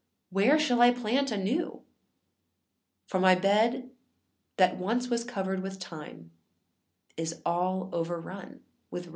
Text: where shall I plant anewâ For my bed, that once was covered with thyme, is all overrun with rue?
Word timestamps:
where 0.31 0.57
shall 0.57 0.81
I 0.81 0.89
plant 0.91 1.29
anewâ 1.29 1.83
For 3.05 3.19
my 3.19 3.35
bed, 3.35 3.91
that 4.57 4.75
once 4.77 5.09
was 5.09 5.23
covered 5.23 5.61
with 5.61 5.75
thyme, 5.79 6.31
is 7.17 7.39
all 7.45 7.87
overrun 7.93 8.61
with 8.89 9.05
rue? 9.05 9.09